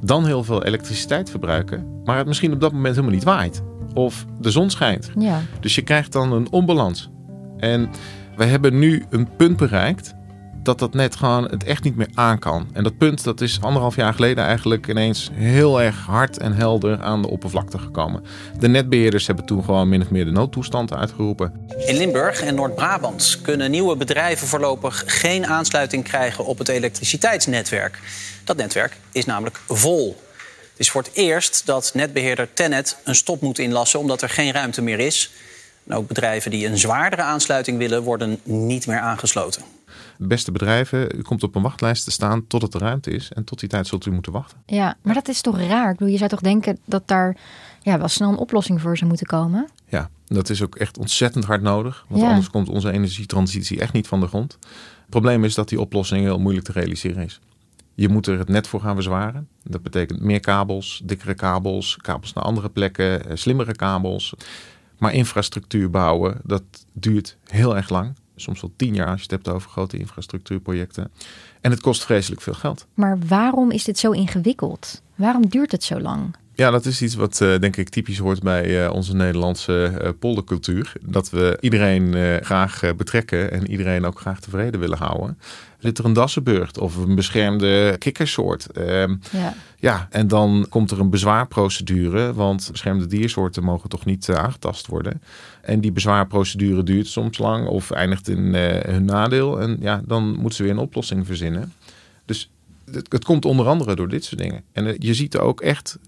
Dan 0.00 0.26
heel 0.26 0.44
veel 0.44 0.64
elektriciteit 0.64 1.30
verbruiken, 1.30 2.00
maar 2.04 2.16
het 2.16 2.26
misschien 2.26 2.52
op 2.52 2.60
dat 2.60 2.72
moment 2.72 2.94
helemaal 2.94 3.14
niet 3.14 3.24
waait. 3.24 3.62
Of 3.94 4.26
de 4.40 4.50
zon 4.50 4.70
schijnt. 4.70 5.10
Ja. 5.18 5.40
Dus 5.60 5.74
je 5.74 5.82
krijgt 5.82 6.12
dan 6.12 6.32
een 6.32 6.50
onbalans. 6.52 7.10
En 7.56 7.90
we 8.36 8.44
hebben 8.44 8.78
nu 8.78 9.04
een 9.10 9.36
punt 9.36 9.56
bereikt 9.56 10.14
dat 10.68 10.78
dat 10.78 10.94
net 10.94 11.16
gewoon 11.16 11.44
het 11.44 11.64
echt 11.64 11.84
niet 11.84 11.96
meer 11.96 12.08
aan 12.14 12.38
kan. 12.38 12.68
En 12.72 12.84
dat 12.84 12.98
punt 12.98 13.24
dat 13.24 13.40
is 13.40 13.58
anderhalf 13.60 13.96
jaar 13.96 14.14
geleden 14.14 14.44
eigenlijk 14.44 14.86
ineens 14.86 15.30
heel 15.32 15.82
erg 15.82 15.96
hard 16.06 16.38
en 16.38 16.52
helder 16.52 17.00
aan 17.00 17.22
de 17.22 17.28
oppervlakte 17.28 17.78
gekomen. 17.78 18.24
De 18.58 18.68
netbeheerders 18.68 19.26
hebben 19.26 19.44
toen 19.44 19.64
gewoon 19.64 19.88
min 19.88 20.02
of 20.02 20.10
meer 20.10 20.24
de 20.24 20.30
noodtoestand 20.30 20.94
uitgeroepen. 20.94 21.66
In 21.86 21.96
Limburg 21.96 22.40
en 22.40 22.54
Noord-Brabant 22.54 23.38
kunnen 23.42 23.70
nieuwe 23.70 23.96
bedrijven 23.96 24.46
voorlopig 24.46 25.04
geen 25.06 25.46
aansluiting 25.46 26.04
krijgen 26.04 26.44
op 26.44 26.58
het 26.58 26.68
elektriciteitsnetwerk. 26.68 27.98
Dat 28.44 28.56
netwerk 28.56 28.96
is 29.12 29.24
namelijk 29.24 29.60
vol. 29.68 30.16
Het 30.70 30.86
is 30.86 30.90
voor 30.90 31.02
het 31.02 31.10
eerst 31.14 31.62
dat 31.66 31.90
netbeheerder 31.94 32.48
Tennet 32.54 32.96
een 33.04 33.14
stop 33.14 33.40
moet 33.40 33.58
inlassen 33.58 34.00
omdat 34.00 34.22
er 34.22 34.28
geen 34.28 34.52
ruimte 34.52 34.82
meer 34.82 34.98
is. 34.98 35.30
En 35.86 35.94
ook 35.94 36.06
bedrijven 36.06 36.50
die 36.50 36.66
een 36.66 36.78
zwaardere 36.78 37.22
aansluiting 37.22 37.78
willen, 37.78 38.02
worden 38.02 38.40
niet 38.42 38.86
meer 38.86 39.00
aangesloten. 39.00 39.77
De 40.18 40.26
beste 40.26 40.52
bedrijven, 40.52 41.18
u 41.18 41.22
komt 41.22 41.42
op 41.42 41.54
een 41.54 41.62
wachtlijst 41.62 42.04
te 42.04 42.10
staan 42.10 42.46
totdat 42.46 42.74
er 42.74 42.80
ruimte 42.80 43.10
is. 43.10 43.32
En 43.32 43.44
tot 43.44 43.60
die 43.60 43.68
tijd 43.68 43.86
zult 43.86 44.06
u 44.06 44.10
moeten 44.10 44.32
wachten. 44.32 44.58
ja, 44.66 44.96
maar 45.02 45.14
dat 45.14 45.28
is 45.28 45.40
toch 45.40 45.60
raar? 45.60 45.90
Ik 45.90 45.96
bedoel, 45.96 46.12
je 46.12 46.18
zou 46.18 46.30
toch 46.30 46.40
denken 46.40 46.78
dat 46.84 47.02
daar 47.08 47.36
ja, 47.82 47.98
wel 47.98 48.08
snel 48.08 48.28
een 48.30 48.36
oplossing 48.36 48.80
voor 48.80 48.96
zou 48.96 49.08
moeten 49.08 49.26
komen? 49.26 49.68
Ja, 49.88 50.10
dat 50.26 50.50
is 50.50 50.62
ook 50.62 50.76
echt 50.76 50.98
ontzettend 50.98 51.44
hard 51.44 51.62
nodig. 51.62 52.04
Want 52.08 52.22
Ja. 52.22 52.28
anders 52.28 52.50
komt 52.50 52.68
onze 52.68 52.92
energietransitie 52.92 53.80
echt 53.80 53.92
niet 53.92 54.08
van 54.08 54.20
de 54.20 54.26
grond. 54.26 54.52
Het 55.00 55.08
probleem 55.08 55.44
is 55.44 55.54
dat 55.54 55.68
die 55.68 55.80
oplossing 55.80 56.22
heel 56.22 56.38
moeilijk 56.38 56.66
te 56.66 56.72
realiseren 56.72 57.24
is. 57.24 57.40
Je 57.94 58.08
moet 58.08 58.26
er 58.26 58.38
het 58.38 58.48
net 58.48 58.66
voor 58.66 58.80
gaan 58.80 58.94
verzwaren. 58.94 59.48
Dat 59.64 59.82
betekent 59.82 60.20
meer 60.20 60.40
kabels, 60.40 61.00
dikkere 61.04 61.34
kabels, 61.34 61.96
kabels 61.96 62.32
naar 62.32 62.44
andere 62.44 62.68
plekken, 62.68 63.24
eh, 63.26 63.36
slimmere 63.36 63.74
kabels. 63.76 64.34
Maar 64.98 65.12
infrastructuur 65.14 65.90
bouwen, 65.90 66.40
dat 66.44 66.62
duurt 66.92 67.36
heel 67.46 67.76
erg 67.76 67.88
lang. 67.88 68.14
Soms 68.40 68.60
wel 68.60 68.72
tien 68.76 68.94
jaar 68.94 69.06
als 69.06 69.16
je 69.16 69.22
het 69.22 69.30
hebt 69.30 69.48
over 69.48 69.70
grote 69.70 69.98
infrastructuurprojecten. 69.98 71.10
En 71.60 71.70
het 71.70 71.80
kost 71.80 72.04
vreselijk 72.04 72.40
veel 72.40 72.54
geld. 72.54 72.86
Maar 72.94 73.18
waarom 73.18 73.70
is 73.70 73.84
dit 73.84 73.98
zo 73.98 74.10
ingewikkeld? 74.10 75.02
Waarom 75.14 75.48
duurt 75.48 75.72
het 75.72 75.84
zo 75.84 76.00
lang? 76.00 76.36
Ja, 76.58 76.70
dat 76.70 76.86
is 76.86 77.02
iets 77.02 77.14
wat 77.14 77.40
eh, 77.40 77.58
denk 77.58 77.76
ik 77.76 77.88
typisch 77.88 78.18
hoort 78.18 78.42
bij 78.42 78.84
eh, 78.84 78.92
onze 78.92 79.16
Nederlandse 79.16 79.84
eh, 79.84 80.10
poldercultuur. 80.18 80.92
Dat 81.02 81.30
we 81.30 81.58
iedereen 81.60 82.14
graag 82.44 82.82
betrekken 82.96 83.52
en 83.52 83.70
iedereen 83.70 84.04
ook 84.04 84.20
graag 84.20 84.40
tevreden 84.40 84.80
willen 84.80 84.98
houden. 84.98 85.38
Zit 85.78 85.98
er 85.98 86.04
een 86.04 86.12
dassenburgt 86.12 86.78
of 86.78 86.96
een 86.96 87.14
beschermde 87.14 87.96
kikkersoort? 87.98 88.70
Ehm, 88.72 89.16
Ja. 89.30 89.54
ja, 89.76 90.06
en 90.10 90.28
dan 90.28 90.66
komt 90.68 90.90
er 90.90 91.00
een 91.00 91.10
bezwaarprocedure, 91.10 92.32
want 92.34 92.68
beschermde 92.70 93.06
diersoorten 93.06 93.62
mogen 93.62 93.88
toch 93.88 94.04
niet 94.04 94.30
aangetast 94.30 94.86
worden. 94.86 95.22
En 95.60 95.80
die 95.80 95.92
bezwaarprocedure 95.92 96.82
duurt 96.82 97.06
soms 97.06 97.38
lang 97.38 97.66
of 97.66 97.90
eindigt 97.90 98.28
in 98.28 98.54
hun 98.54 99.04
nadeel. 99.04 99.60
En 99.60 99.76
ja, 99.80 100.02
dan 100.06 100.34
moeten 100.36 100.54
ze 100.54 100.62
weer 100.62 100.72
een 100.72 100.78
oplossing 100.78 101.26
verzinnen. 101.26 101.72
Dus 102.24 102.50
het, 102.92 103.12
het 103.12 103.24
komt 103.24 103.44
onder 103.44 103.66
andere 103.66 103.94
door 103.94 104.08
dit 104.08 104.24
soort 104.24 104.40
dingen. 104.40 104.62
En 104.72 104.96
je 104.98 105.14
ziet 105.14 105.38
ook 105.38 105.60
echt, 105.60 105.98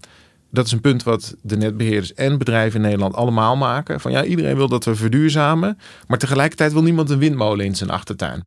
dat 0.50 0.66
is 0.66 0.72
een 0.72 0.80
punt 0.80 1.02
wat 1.02 1.36
de 1.42 1.56
netbeheerders 1.56 2.14
en 2.14 2.38
bedrijven 2.38 2.76
in 2.76 2.86
Nederland 2.86 3.14
allemaal 3.14 3.56
maken. 3.56 4.00
Van 4.00 4.12
ja, 4.12 4.24
iedereen 4.24 4.56
wil 4.56 4.68
dat 4.68 4.84
we 4.84 4.94
verduurzamen, 4.94 5.78
maar 6.06 6.18
tegelijkertijd 6.18 6.72
wil 6.72 6.82
niemand 6.82 7.10
een 7.10 7.18
windmolen 7.18 7.64
in 7.64 7.76
zijn 7.76 7.90
achtertuin. 7.90 8.44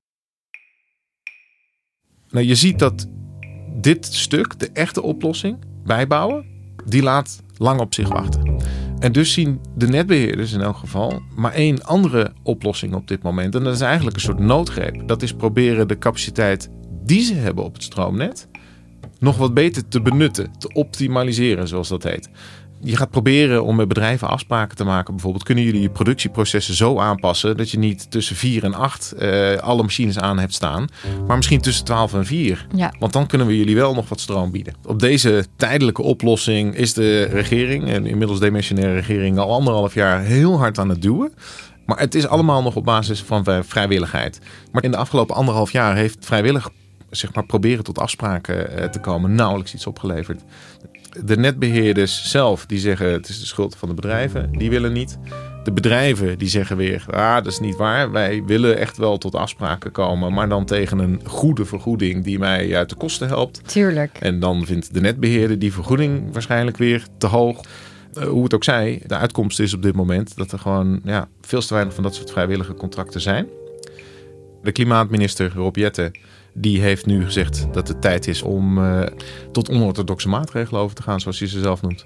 Nou, 2.29 2.45
je 2.45 2.55
ziet 2.55 2.79
dat 2.79 3.07
dit 3.81 4.05
stuk, 4.05 4.59
de 4.59 4.69
echte 4.73 5.01
oplossing, 5.01 5.57
bijbouwen, 5.85 6.45
die 6.85 7.03
laat 7.03 7.43
lang 7.57 7.79
op 7.79 7.93
zich 7.93 8.07
wachten. 8.07 8.61
En 8.99 9.11
dus 9.11 9.33
zien 9.33 9.61
de 9.75 9.87
netbeheerders 9.87 10.51
in 10.51 10.61
elk 10.61 10.77
geval 10.77 11.21
maar 11.35 11.53
één 11.53 11.83
andere 11.83 12.33
oplossing 12.43 12.93
op 12.93 13.07
dit 13.07 13.23
moment. 13.23 13.55
En 13.55 13.63
dat 13.63 13.73
is 13.73 13.81
eigenlijk 13.81 14.15
een 14.15 14.21
soort 14.21 14.39
noodgreep. 14.39 15.07
Dat 15.07 15.21
is 15.21 15.33
proberen 15.33 15.87
de 15.87 15.97
capaciteit 15.97 16.69
die 17.05 17.21
ze 17.21 17.33
hebben 17.33 17.63
op 17.63 17.73
het 17.73 17.83
stroomnet 17.83 18.47
nog 19.23 19.37
wat 19.37 19.53
beter 19.53 19.87
te 19.87 20.01
benutten, 20.01 20.51
te 20.57 20.73
optimaliseren, 20.73 21.67
zoals 21.67 21.89
dat 21.89 22.03
heet 22.03 22.29
je 22.83 22.97
gaat 22.97 23.09
proberen 23.09 23.63
om 23.63 23.75
met 23.75 23.87
bedrijven 23.87 24.27
afspraken 24.27 24.77
te 24.77 24.83
maken. 24.83 25.13
Bijvoorbeeld, 25.13 25.43
kunnen 25.43 25.63
jullie 25.63 25.81
je 25.81 25.89
productieprocessen 25.89 26.73
zo 26.73 26.99
aanpassen 26.99 27.57
dat 27.57 27.69
je 27.69 27.77
niet 27.77 28.11
tussen 28.11 28.35
4 28.35 28.63
en 28.63 28.73
8 28.73 29.11
eh, 29.11 29.55
alle 29.55 29.81
machines 29.81 30.19
aan 30.19 30.39
hebt 30.39 30.53
staan, 30.53 30.87
maar 31.27 31.35
misschien 31.35 31.61
tussen 31.61 31.85
12 31.85 32.13
en 32.13 32.25
4. 32.25 32.67
Ja. 32.75 32.93
Want 32.99 33.13
dan 33.13 33.27
kunnen 33.27 33.47
we 33.47 33.57
jullie 33.57 33.75
wel 33.75 33.93
nog 33.93 34.09
wat 34.09 34.19
stroom 34.19 34.51
bieden. 34.51 34.73
Op 34.85 34.99
deze 34.99 35.45
tijdelijke 35.55 36.01
oplossing 36.01 36.75
is 36.75 36.93
de 36.93 37.23
regering, 37.23 37.89
en 37.89 38.05
inmiddels 38.05 38.39
demissionaire 38.39 38.93
regering, 38.93 39.37
al 39.37 39.53
anderhalf 39.53 39.93
jaar 39.93 40.21
heel 40.21 40.57
hard 40.57 40.79
aan 40.79 40.89
het 40.89 41.01
duwen. 41.01 41.33
Maar 41.85 41.99
het 41.99 42.15
is 42.15 42.27
allemaal 42.27 42.61
nog 42.61 42.75
op 42.75 42.83
basis 42.85 43.21
van 43.21 43.45
vrijwilligheid. 43.65 44.39
Maar 44.71 44.83
in 44.83 44.91
de 44.91 44.97
afgelopen 44.97 45.35
anderhalf 45.35 45.71
jaar 45.71 45.95
heeft 45.95 46.17
vrijwillig 46.19 46.69
zeg 47.15 47.33
maar, 47.33 47.45
proberen 47.45 47.83
tot 47.83 47.99
afspraken 47.99 48.77
eh, 48.77 48.89
te 48.89 48.99
komen 48.99 49.35
nauwelijks 49.35 49.73
iets 49.73 49.87
opgeleverd 49.87 50.41
de 51.25 51.37
netbeheerders 51.37 52.29
zelf 52.29 52.65
die 52.65 52.79
zeggen 52.79 53.11
het 53.11 53.29
is 53.29 53.39
de 53.39 53.45
schuld 53.45 53.75
van 53.75 53.89
de 53.89 53.95
bedrijven, 53.95 54.51
die 54.51 54.69
willen 54.69 54.93
niet. 54.93 55.17
De 55.63 55.71
bedrijven 55.71 56.37
die 56.37 56.49
zeggen 56.49 56.77
weer, 56.77 57.05
ah, 57.09 57.35
dat 57.35 57.47
is 57.47 57.59
niet 57.59 57.75
waar. 57.75 58.11
Wij 58.11 58.43
willen 58.45 58.77
echt 58.77 58.97
wel 58.97 59.17
tot 59.17 59.35
afspraken 59.35 59.91
komen, 59.91 60.33
maar 60.33 60.49
dan 60.49 60.65
tegen 60.65 60.99
een 60.99 61.21
goede 61.25 61.65
vergoeding 61.65 62.23
die 62.23 62.39
mij 62.39 62.75
uit 62.75 62.89
de 62.89 62.95
kosten 62.95 63.27
helpt. 63.27 63.61
Tuurlijk. 63.67 64.17
En 64.19 64.39
dan 64.39 64.65
vindt 64.65 64.93
de 64.93 65.01
netbeheerder 65.01 65.59
die 65.59 65.73
vergoeding 65.73 66.33
waarschijnlijk 66.33 66.77
weer 66.77 67.05
te 67.17 67.27
hoog. 67.27 67.61
Uh, 68.17 68.23
hoe 68.23 68.43
het 68.43 68.53
ook 68.53 68.63
zij, 68.63 69.01
de 69.07 69.17
uitkomst 69.17 69.59
is 69.59 69.73
op 69.73 69.81
dit 69.81 69.95
moment 69.95 70.37
dat 70.37 70.51
er 70.51 70.59
gewoon 70.59 71.01
ja, 71.03 71.27
veel 71.41 71.61
te 71.61 71.73
weinig 71.73 71.93
van 71.93 72.03
dat 72.03 72.15
soort 72.15 72.31
vrijwillige 72.31 72.73
contracten 72.73 73.21
zijn. 73.21 73.47
De 74.63 74.71
klimaatminister 74.71 75.53
Rob 75.55 75.75
Jette 75.75 76.11
die 76.53 76.81
heeft 76.81 77.05
nu 77.05 77.25
gezegd 77.25 77.67
dat 77.71 77.87
het 77.87 78.01
tijd 78.01 78.27
is 78.27 78.41
om 78.41 78.77
uh, 78.77 79.05
tot 79.51 79.69
onorthodoxe 79.69 80.29
maatregelen 80.29 80.81
over 80.81 80.95
te 80.95 81.03
gaan, 81.03 81.19
zoals 81.19 81.39
hij 81.39 81.47
ze 81.47 81.59
zelf 81.59 81.81
noemt. 81.81 82.05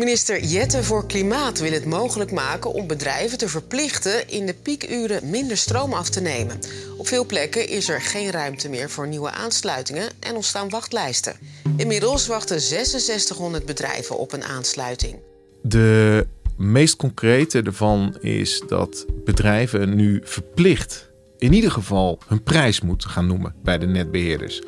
Minister 0.00 0.44
Jette 0.44 0.82
voor 0.82 1.06
Klimaat 1.06 1.58
wil 1.58 1.72
het 1.72 1.84
mogelijk 1.84 2.32
maken 2.32 2.72
om 2.72 2.86
bedrijven 2.86 3.38
te 3.38 3.48
verplichten 3.48 4.28
in 4.28 4.46
de 4.46 4.54
piekuren 4.54 5.30
minder 5.30 5.56
stroom 5.56 5.92
af 5.92 6.08
te 6.08 6.20
nemen. 6.20 6.58
Op 6.96 7.06
veel 7.06 7.26
plekken 7.26 7.68
is 7.68 7.88
er 7.88 8.00
geen 8.00 8.30
ruimte 8.30 8.68
meer 8.68 8.90
voor 8.90 9.08
nieuwe 9.08 9.30
aansluitingen 9.30 10.08
en 10.20 10.34
ontstaan 10.34 10.68
wachtlijsten. 10.68 11.36
Inmiddels 11.76 12.26
wachten 12.26 12.60
6600 12.60 13.66
bedrijven 13.66 14.18
op 14.18 14.32
een 14.32 14.44
aansluiting. 14.44 15.18
De 15.62 16.26
meest 16.56 16.96
concrete 16.96 17.62
ervan 17.62 18.16
is 18.20 18.62
dat 18.68 19.06
bedrijven 19.24 19.96
nu 19.96 20.20
verplicht 20.24 21.09
in 21.40 21.52
ieder 21.52 21.70
geval 21.70 22.18
hun 22.26 22.42
prijs 22.42 22.80
moeten 22.80 23.10
gaan 23.10 23.26
noemen 23.26 23.54
bij 23.62 23.78
de 23.78 23.86
netbeheerders. 23.86 24.62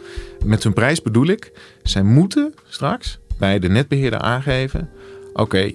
Met 0.45 0.63
hun 0.63 0.73
prijs 0.73 1.03
bedoel 1.03 1.27
ik, 1.27 1.53
zij 1.83 2.03
moeten 2.03 2.55
straks 2.69 3.19
bij 3.39 3.59
de 3.59 3.69
netbeheerder 3.69 4.21
aangeven: 4.21 4.91
oké, 5.33 5.73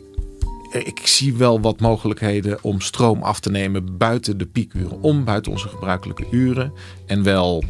ik 0.71 0.99
zie 1.03 1.35
wel 1.35 1.61
wat 1.61 1.79
mogelijkheden 1.79 2.57
om 2.61 2.81
stroom 2.81 3.23
af 3.23 3.39
te 3.39 3.51
nemen 3.51 3.97
buiten 3.97 4.37
de 4.37 4.45
piekuren, 4.45 5.01
om 5.01 5.23
buiten 5.23 5.51
onze 5.51 5.67
gebruikelijke 5.67 6.25
uren. 6.31 6.73
En 7.05 7.23
wel 7.23 7.63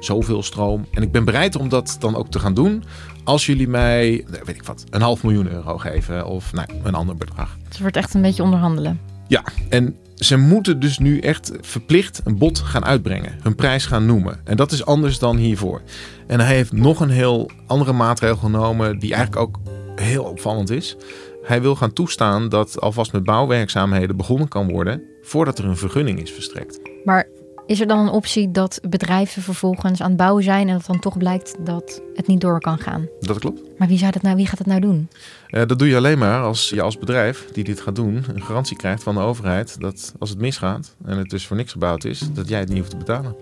zoveel 0.00 0.42
stroom. 0.42 0.86
En 0.90 1.02
ik 1.02 1.12
ben 1.12 1.24
bereid 1.24 1.56
om 1.56 1.68
dat 1.68 1.96
dan 2.00 2.16
ook 2.16 2.30
te 2.30 2.38
gaan 2.38 2.54
doen 2.54 2.84
als 3.24 3.46
jullie 3.46 3.68
mij, 3.68 4.24
weet 4.44 4.56
ik 4.56 4.64
wat, 4.64 4.84
een 4.90 5.00
half 5.00 5.22
miljoen 5.22 5.50
euro 5.50 5.78
geven 5.78 6.26
of 6.26 6.52
nou, 6.52 6.68
een 6.82 6.94
ander 6.94 7.16
bedrag. 7.16 7.56
Het 7.68 7.80
wordt 7.80 7.96
echt 7.96 8.14
een 8.14 8.22
beetje 8.22 8.42
onderhandelen. 8.42 9.13
Ja, 9.28 9.44
en 9.68 9.96
ze 10.14 10.36
moeten 10.36 10.80
dus 10.80 10.98
nu 10.98 11.18
echt 11.18 11.52
verplicht 11.60 12.20
een 12.24 12.38
bod 12.38 12.58
gaan 12.58 12.84
uitbrengen. 12.84 13.38
Hun 13.42 13.54
prijs 13.54 13.86
gaan 13.86 14.06
noemen. 14.06 14.40
En 14.44 14.56
dat 14.56 14.72
is 14.72 14.84
anders 14.84 15.18
dan 15.18 15.36
hiervoor. 15.36 15.82
En 16.26 16.40
hij 16.40 16.54
heeft 16.54 16.72
nog 16.72 17.00
een 17.00 17.10
heel 17.10 17.50
andere 17.66 17.92
maatregel 17.92 18.36
genomen 18.36 18.98
die 18.98 19.14
eigenlijk 19.14 19.42
ook 19.42 19.58
heel 19.96 20.24
opvallend 20.24 20.70
is. 20.70 20.96
Hij 21.42 21.62
wil 21.62 21.76
gaan 21.76 21.92
toestaan 21.92 22.48
dat 22.48 22.80
alvast 22.80 23.12
met 23.12 23.24
bouwwerkzaamheden 23.24 24.16
begonnen 24.16 24.48
kan 24.48 24.70
worden 24.70 25.02
voordat 25.22 25.58
er 25.58 25.64
een 25.64 25.76
vergunning 25.76 26.20
is 26.20 26.32
verstrekt. 26.32 26.80
Maar 27.04 27.28
is 27.66 27.80
er 27.80 27.86
dan 27.86 27.98
een 27.98 28.12
optie 28.12 28.50
dat 28.50 28.80
bedrijven 28.88 29.42
vervolgens 29.42 30.02
aan 30.02 30.08
het 30.08 30.16
bouwen 30.16 30.42
zijn 30.42 30.68
en 30.68 30.74
dat 30.74 30.86
dan 30.86 30.98
toch 30.98 31.18
blijkt 31.18 31.56
dat 31.60 32.02
het 32.14 32.26
niet 32.26 32.40
door 32.40 32.60
kan 32.60 32.78
gaan? 32.78 33.08
Dat 33.20 33.38
klopt. 33.38 33.78
Maar 33.78 33.88
wie, 33.88 33.98
zou 33.98 34.12
dat 34.12 34.22
nou, 34.22 34.36
wie 34.36 34.46
gaat 34.46 34.58
dat 34.58 34.66
nou 34.66 34.80
doen? 34.80 35.08
Uh, 35.48 35.66
dat 35.66 35.78
doe 35.78 35.88
je 35.88 35.96
alleen 35.96 36.18
maar 36.18 36.42
als 36.42 36.68
je 36.68 36.82
als 36.82 36.98
bedrijf 36.98 37.48
die 37.52 37.64
dit 37.64 37.80
gaat 37.80 37.96
doen 37.96 38.24
een 38.34 38.42
garantie 38.42 38.76
krijgt 38.76 39.02
van 39.02 39.14
de 39.14 39.20
overheid 39.20 39.80
dat 39.80 40.14
als 40.18 40.30
het 40.30 40.38
misgaat 40.38 40.96
en 41.04 41.18
het 41.18 41.30
dus 41.30 41.46
voor 41.46 41.56
niks 41.56 41.72
gebouwd 41.72 42.04
is, 42.04 42.32
dat 42.32 42.48
jij 42.48 42.58
het 42.58 42.68
niet 42.68 42.78
hoeft 42.78 42.90
te 42.90 42.96
betalen. 42.96 43.36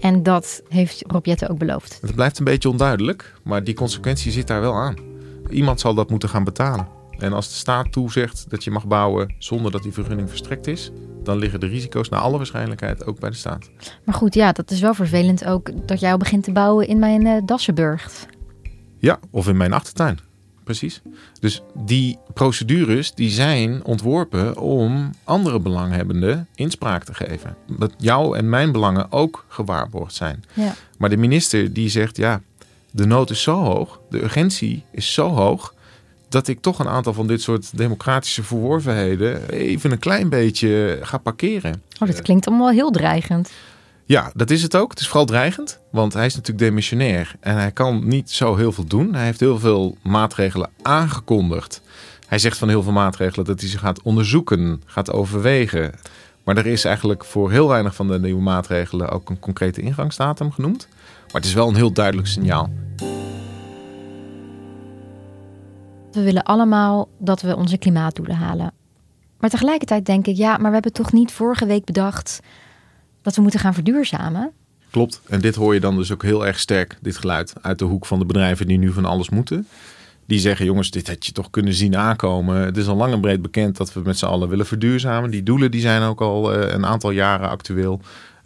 En 0.00 0.22
dat 0.22 0.62
heeft 0.68 1.04
Rob 1.06 1.26
ook 1.48 1.58
beloofd. 1.58 1.98
Het 2.00 2.14
blijft 2.14 2.38
een 2.38 2.44
beetje 2.44 2.68
onduidelijk, 2.68 3.34
maar 3.42 3.64
die 3.64 3.74
consequentie 3.74 4.32
zit 4.32 4.46
daar 4.46 4.60
wel 4.60 4.74
aan. 4.74 4.96
Iemand 5.50 5.80
zal 5.80 5.94
dat 5.94 6.10
moeten 6.10 6.28
gaan 6.28 6.44
betalen. 6.44 6.88
En 7.18 7.32
als 7.32 7.48
de 7.48 7.54
staat 7.54 7.92
toezegt 7.92 8.46
dat 8.48 8.64
je 8.64 8.70
mag 8.70 8.86
bouwen 8.86 9.34
zonder 9.38 9.72
dat 9.72 9.82
die 9.82 9.92
vergunning 9.92 10.28
verstrekt 10.28 10.66
is, 10.66 10.90
dan 11.22 11.38
liggen 11.38 11.60
de 11.60 11.66
risico's 11.66 12.08
naar 12.08 12.20
alle 12.20 12.36
waarschijnlijkheid 12.36 13.06
ook 13.06 13.20
bij 13.20 13.30
de 13.30 13.36
staat. 13.36 13.70
Maar 14.04 14.14
goed, 14.14 14.34
ja, 14.34 14.52
dat 14.52 14.70
is 14.70 14.80
wel 14.80 14.94
vervelend 14.94 15.44
ook 15.44 15.88
dat 15.88 16.00
jij 16.00 16.12
al 16.12 16.18
begint 16.18 16.44
te 16.44 16.52
bouwen 16.52 16.88
in 16.88 16.98
mijn 16.98 17.26
uh, 17.26 17.36
Dassenburg. 17.44 18.26
Ja, 18.98 19.18
of 19.30 19.48
in 19.48 19.56
mijn 19.56 19.72
achtertuin. 19.72 20.18
Precies. 20.64 21.02
Dus 21.40 21.62
die 21.74 22.18
procedures 22.34 23.14
die 23.14 23.30
zijn 23.30 23.84
ontworpen 23.84 24.58
om 24.58 25.10
andere 25.24 25.60
belanghebbenden 25.60 26.48
inspraak 26.54 27.04
te 27.04 27.14
geven. 27.14 27.56
Dat 27.78 27.94
jouw 27.98 28.34
en 28.34 28.48
mijn 28.48 28.72
belangen 28.72 29.12
ook 29.12 29.44
gewaarborgd 29.48 30.14
zijn. 30.14 30.44
Ja. 30.52 30.74
Maar 30.98 31.10
de 31.10 31.16
minister 31.16 31.72
die 31.72 31.88
zegt 31.88 32.16
ja, 32.16 32.42
de 32.90 33.06
nood 33.06 33.30
is 33.30 33.42
zo 33.42 33.62
hoog, 33.62 34.00
de 34.10 34.22
urgentie 34.22 34.84
is 34.90 35.12
zo 35.12 35.28
hoog 35.28 35.74
dat 36.34 36.48
ik 36.48 36.60
toch 36.60 36.78
een 36.78 36.88
aantal 36.88 37.12
van 37.12 37.26
dit 37.26 37.42
soort 37.42 37.78
democratische 37.78 38.42
verworvenheden 38.42 39.48
even 39.48 39.90
een 39.90 39.98
klein 39.98 40.28
beetje 40.28 40.98
ga 41.02 41.18
parkeren. 41.18 41.82
Oh, 42.00 42.08
dat 42.08 42.22
klinkt 42.22 42.46
allemaal 42.46 42.70
heel 42.70 42.90
dreigend. 42.90 43.50
Ja, 44.04 44.30
dat 44.34 44.50
is 44.50 44.62
het 44.62 44.76
ook. 44.76 44.90
Het 44.90 45.00
is 45.00 45.06
vooral 45.06 45.26
dreigend, 45.26 45.80
want 45.90 46.12
hij 46.12 46.26
is 46.26 46.34
natuurlijk 46.34 46.66
demissionair 46.66 47.34
en 47.40 47.56
hij 47.56 47.72
kan 47.72 48.08
niet 48.08 48.30
zo 48.30 48.56
heel 48.56 48.72
veel 48.72 48.84
doen. 48.84 49.14
Hij 49.14 49.24
heeft 49.24 49.40
heel 49.40 49.58
veel 49.58 49.96
maatregelen 50.02 50.70
aangekondigd. 50.82 51.82
Hij 52.26 52.38
zegt 52.38 52.58
van 52.58 52.68
heel 52.68 52.82
veel 52.82 52.92
maatregelen 52.92 53.44
dat 53.44 53.60
hij 53.60 53.68
ze 53.68 53.78
gaat 53.78 54.02
onderzoeken, 54.02 54.82
gaat 54.86 55.12
overwegen. 55.12 55.94
Maar 56.44 56.56
er 56.56 56.66
is 56.66 56.84
eigenlijk 56.84 57.24
voor 57.24 57.50
heel 57.50 57.68
weinig 57.68 57.94
van 57.94 58.08
de 58.08 58.20
nieuwe 58.20 58.42
maatregelen 58.42 59.08
ook 59.08 59.30
een 59.30 59.38
concrete 59.38 59.80
ingangsdatum 59.80 60.52
genoemd. 60.52 60.88
Maar 61.26 61.40
het 61.40 61.44
is 61.44 61.54
wel 61.54 61.68
een 61.68 61.74
heel 61.74 61.92
duidelijk 61.92 62.28
signaal. 62.28 62.70
We 66.14 66.22
willen 66.22 66.42
allemaal 66.42 67.08
dat 67.18 67.42
we 67.42 67.56
onze 67.56 67.78
klimaatdoelen 67.78 68.36
halen. 68.36 68.72
Maar 69.38 69.50
tegelijkertijd 69.50 70.06
denk 70.06 70.26
ik, 70.26 70.36
ja, 70.36 70.56
maar 70.56 70.66
we 70.66 70.74
hebben 70.74 70.92
toch 70.92 71.12
niet 71.12 71.32
vorige 71.32 71.66
week 71.66 71.84
bedacht 71.84 72.40
dat 73.22 73.36
we 73.36 73.42
moeten 73.42 73.60
gaan 73.60 73.74
verduurzamen? 73.74 74.52
Klopt. 74.90 75.20
En 75.28 75.40
dit 75.40 75.54
hoor 75.54 75.74
je 75.74 75.80
dan 75.80 75.96
dus 75.96 76.12
ook 76.12 76.22
heel 76.22 76.46
erg 76.46 76.58
sterk, 76.58 76.98
dit 77.00 77.16
geluid, 77.16 77.54
uit 77.60 77.78
de 77.78 77.84
hoek 77.84 78.06
van 78.06 78.18
de 78.18 78.24
bedrijven 78.24 78.66
die 78.66 78.78
nu 78.78 78.92
van 78.92 79.04
alles 79.04 79.30
moeten. 79.30 79.66
Die 80.26 80.38
zeggen, 80.38 80.64
jongens, 80.64 80.90
dit 80.90 81.08
had 81.08 81.26
je 81.26 81.32
toch 81.32 81.50
kunnen 81.50 81.74
zien 81.74 81.96
aankomen. 81.96 82.56
Het 82.56 82.76
is 82.76 82.86
al 82.86 82.96
lang 82.96 83.12
en 83.12 83.20
breed 83.20 83.42
bekend 83.42 83.76
dat 83.76 83.92
we 83.92 84.00
met 84.04 84.18
z'n 84.18 84.24
allen 84.24 84.48
willen 84.48 84.66
verduurzamen. 84.66 85.30
Die 85.30 85.42
doelen 85.42 85.70
die 85.70 85.80
zijn 85.80 86.02
ook 86.02 86.20
al 86.20 86.54
uh, 86.54 86.72
een 86.72 86.86
aantal 86.86 87.10
jaren 87.10 87.48
actueel 87.48 88.00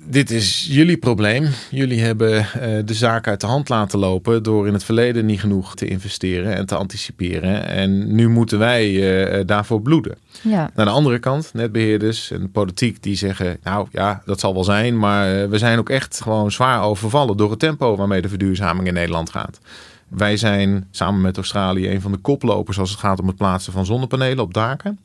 dit 0.05 0.31
is 0.31 0.67
jullie 0.71 0.97
probleem. 0.97 1.49
Jullie 1.71 2.01
hebben 2.01 2.39
uh, 2.39 2.45
de 2.85 2.95
zaak 2.95 3.27
uit 3.27 3.41
de 3.41 3.47
hand 3.47 3.69
laten 3.69 3.99
lopen 3.99 4.43
door 4.43 4.67
in 4.67 4.73
het 4.73 4.85
verleden 4.85 5.27
niet 5.27 5.41
genoeg 5.41 5.75
te 5.75 5.87
investeren 5.87 6.55
en 6.55 6.67
te 6.67 6.75
anticiperen. 6.75 7.67
En 7.67 8.15
nu 8.15 8.29
moeten 8.29 8.59
wij 8.59 8.91
uh, 8.91 9.47
daarvoor 9.47 9.83
bloeden. 9.83 10.17
Ja. 10.43 10.71
Naar 10.75 10.87
de 10.87 10.93
andere 10.93 11.19
kant, 11.19 11.51
netbeheerders 11.53 12.31
en 12.31 12.51
politiek 12.51 13.03
die 13.03 13.17
zeggen, 13.17 13.59
nou 13.63 13.89
ja, 13.93 14.23
dat 14.25 14.41
zal 14.41 14.55
wel 14.55 14.65
zijn, 14.65 14.99
maar 14.99 15.51
we 15.51 15.59
zijn 15.59 15.79
ook 15.79 15.91
echt 15.91 16.21
gewoon 16.23 16.53
zwaar 16.53 16.83
overvallen 16.83 17.37
door 17.37 17.51
het 17.51 17.59
tempo 17.59 17.97
waarmee 17.97 18.23
de 18.23 18.29
verduurzaming 18.29 18.87
in 18.87 18.95
Nederland 18.95 19.31
gaat. 19.31 19.61
Wij 20.09 20.37
zijn 20.37 20.89
samen 20.91 21.21
met 21.21 21.37
Australië 21.37 21.91
een 21.91 22.01
van 22.01 22.13
de 22.13 22.19
koplopers 22.19 22.79
als 22.79 22.91
het 22.91 22.99
gaat 22.99 23.21
om 23.21 23.27
het 23.27 23.37
plaatsen 23.37 23.73
van 23.73 23.87
zonnepanelen 23.87 24.45
op 24.45 24.55
daken. 24.55 24.99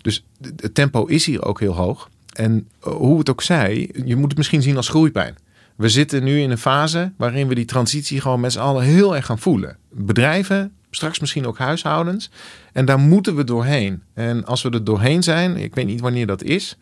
Dus 0.00 0.24
het 0.56 0.74
tempo 0.74 1.04
is 1.04 1.26
hier 1.26 1.44
ook 1.44 1.60
heel 1.60 1.74
hoog. 1.74 2.08
En 2.34 2.68
eh, 2.82 2.92
hoe 2.92 3.18
het 3.18 3.30
ook 3.30 3.42
zij, 3.42 3.90
je 4.04 4.16
moet 4.16 4.28
het 4.28 4.36
misschien 4.36 4.62
zien 4.62 4.76
als 4.76 4.88
groeipijn. 4.88 5.34
We 5.76 5.88
zitten 5.88 6.24
nu 6.24 6.40
in 6.40 6.50
een 6.50 6.58
fase 6.58 7.12
waarin 7.16 7.48
we 7.48 7.54
die 7.54 7.64
transitie 7.64 8.20
gewoon 8.20 8.40
met 8.40 8.52
z'n 8.52 8.58
allen 8.58 8.82
heel 8.82 9.16
erg 9.16 9.26
gaan 9.26 9.38
voelen. 9.38 9.76
Bedrijven, 9.90 10.72
straks 10.90 11.20
misschien 11.20 11.46
ook 11.46 11.58
huishoudens. 11.58 12.30
En 12.72 12.84
daar 12.84 12.98
moeten 12.98 13.36
we 13.36 13.44
doorheen. 13.44 14.02
En 14.14 14.44
als 14.44 14.62
we 14.62 14.70
er 14.70 14.84
doorheen 14.84 15.22
zijn, 15.22 15.56
ik 15.56 15.74
weet 15.74 15.86
niet 15.86 16.00
wanneer 16.00 16.26
dat 16.26 16.42
is. 16.42 16.76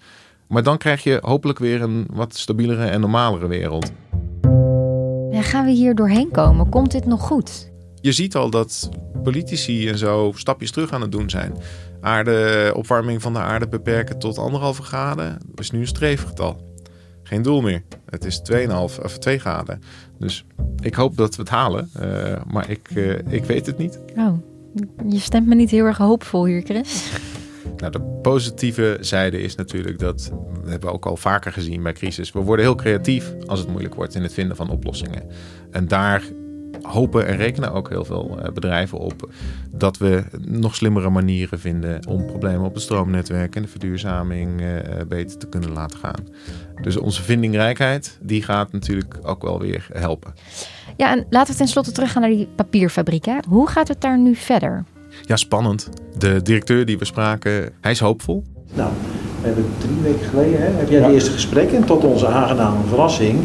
Maar 0.46 0.62
dan 0.62 0.78
krijg 0.78 1.02
je 1.02 1.18
hopelijk 1.22 1.58
weer 1.58 1.82
een 1.82 2.06
wat 2.10 2.36
stabielere 2.36 2.84
en 2.84 3.00
normalere 3.00 3.46
wereld. 3.46 3.92
Ja, 5.30 5.42
gaan 5.42 5.64
we 5.64 5.70
hier 5.70 5.94
doorheen 5.94 6.30
komen? 6.30 6.68
Komt 6.68 6.90
dit 6.90 7.06
nog 7.06 7.20
goed? 7.20 7.70
Je 8.00 8.12
ziet 8.12 8.34
al 8.36 8.50
dat 8.50 8.88
politici 9.22 9.88
en 9.88 9.98
zo 9.98 10.32
stapjes 10.34 10.70
terug 10.70 10.92
aan 10.92 11.00
het 11.00 11.12
doen 11.12 11.30
zijn. 11.30 11.54
Aarde, 12.02 12.72
opwarming 12.76 13.22
van 13.22 13.32
de 13.32 13.38
aarde 13.38 13.68
beperken 13.68 14.18
tot 14.18 14.38
anderhalve 14.38 14.82
graden. 14.82 15.38
Is 15.54 15.70
nu 15.70 15.80
een 15.80 15.86
streefgetal. 15.86 16.70
Geen 17.22 17.42
doel 17.42 17.60
meer. 17.60 17.82
Het 18.10 18.24
is 18.24 18.42
2,5 18.52 18.72
of 19.02 19.18
2 19.18 19.38
graden. 19.38 19.82
Dus 20.18 20.44
ik 20.82 20.94
hoop 20.94 21.16
dat 21.16 21.36
we 21.36 21.42
het 21.42 21.50
halen. 21.50 21.90
Uh, 22.02 22.36
maar 22.50 22.70
ik, 22.70 22.90
uh, 22.94 23.18
ik 23.28 23.44
weet 23.44 23.66
het 23.66 23.78
niet. 23.78 23.98
Oh, 24.16 24.32
je 25.08 25.18
stemt 25.18 25.46
me 25.46 25.54
niet 25.54 25.70
heel 25.70 25.84
erg 25.84 25.98
hoopvol 25.98 26.44
hier, 26.44 26.62
Chris. 26.62 27.10
Nou, 27.76 27.92
de 27.92 28.00
positieve 28.00 28.98
zijde 29.00 29.40
is 29.40 29.54
natuurlijk 29.54 29.98
dat, 29.98 30.32
dat 30.60 30.70
hebben 30.70 30.88
we 30.88 30.94
ook 30.94 31.06
al 31.06 31.16
vaker 31.16 31.52
gezien 31.52 31.82
bij 31.82 31.92
crisis. 31.92 32.32
We 32.32 32.40
worden 32.40 32.64
heel 32.64 32.74
creatief 32.74 33.34
als 33.46 33.58
het 33.58 33.68
moeilijk 33.68 33.94
wordt 33.94 34.14
in 34.14 34.22
het 34.22 34.34
vinden 34.34 34.56
van 34.56 34.70
oplossingen. 34.70 35.22
En 35.70 35.88
daar 35.88 36.22
hopen 36.82 37.26
en 37.26 37.36
rekenen 37.36 37.72
ook 37.72 37.88
heel 37.88 38.04
veel 38.04 38.38
eh, 38.38 38.52
bedrijven 38.52 38.98
op 38.98 39.30
dat 39.70 39.98
we 39.98 40.24
nog 40.40 40.74
slimmere 40.74 41.10
manieren 41.10 41.58
vinden 41.58 42.06
om 42.06 42.26
problemen 42.26 42.66
op 42.66 42.74
het 42.74 42.82
stroomnetwerk 42.82 43.56
en 43.56 43.62
de 43.62 43.68
verduurzaming 43.68 44.60
uh, 44.60 44.68
beter 45.08 45.38
te 45.38 45.48
kunnen 45.48 45.72
laten 45.72 45.98
gaan. 45.98 46.26
Dus 46.82 46.96
onze 46.96 47.22
vindingrijkheid, 47.22 48.18
die 48.20 48.42
gaat 48.42 48.72
natuurlijk 48.72 49.18
ook 49.22 49.42
wel 49.42 49.60
weer 49.60 49.86
helpen. 49.92 50.34
Ja, 50.96 51.10
en 51.10 51.26
laten 51.30 51.52
we 51.52 51.58
tenslotte 51.58 51.92
teruggaan 51.92 52.22
naar 52.22 52.30
die 52.30 52.48
papierfabriek. 52.56 53.24
Hè? 53.24 53.36
Hoe 53.48 53.68
gaat 53.68 53.88
het 53.88 54.00
daar 54.00 54.18
nu 54.18 54.34
verder? 54.34 54.84
Ja, 55.22 55.36
spannend. 55.36 55.88
De 56.18 56.42
directeur 56.42 56.84
die 56.84 56.98
we 56.98 57.04
spraken, 57.04 57.72
hij 57.80 57.90
is 57.90 58.00
hoopvol. 58.00 58.44
Nou, 58.74 58.90
we 59.40 59.46
hebben 59.46 59.66
drie 59.78 60.00
weken 60.02 60.28
geleden, 60.28 60.60
hè, 60.60 60.70
heb 60.70 60.88
jij 60.88 61.00
ja. 61.00 61.06
de 61.06 61.12
eerste 61.14 61.30
gesprekken 61.30 61.76
en 61.76 61.84
tot 61.84 62.04
onze 62.04 62.26
aangename 62.26 62.84
verrassing 62.88 63.40